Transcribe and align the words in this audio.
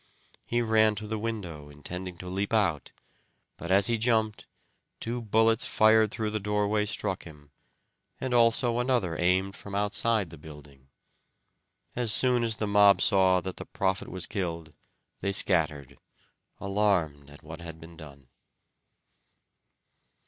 He 0.47 0.63
ran 0.63 0.95
to 0.95 1.05
the 1.05 1.19
window, 1.19 1.69
intending 1.69 2.17
to 2.17 2.27
leap 2.27 2.55
out, 2.55 2.91
but 3.57 3.69
as 3.69 3.85
he 3.85 3.99
jumped 3.99 4.47
two 4.99 5.21
bullets 5.21 5.63
fired 5.63 6.09
through 6.09 6.31
the 6.31 6.39
doorway 6.39 6.85
struck 6.87 7.21
him, 7.25 7.51
and 8.19 8.33
also 8.33 8.79
another 8.79 9.15
aimed 9.19 9.55
from 9.55 9.75
outside 9.75 10.31
the 10.31 10.39
building. 10.39 10.89
As 11.95 12.11
soon 12.11 12.43
as 12.43 12.57
the 12.57 12.65
mob 12.65 12.99
saw 12.99 13.41
that 13.41 13.57
the 13.57 13.65
prophet 13.67 14.09
was 14.09 14.25
killed 14.25 14.73
they 15.19 15.31
scattered, 15.31 15.99
alarmed 16.59 17.29
at 17.29 17.43
what 17.43 17.61
had 17.61 17.79
been 17.79 17.95
done. 17.95 18.27